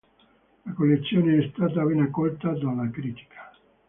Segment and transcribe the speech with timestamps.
[0.65, 3.53] La collezione è stata ben accolta dalla critica.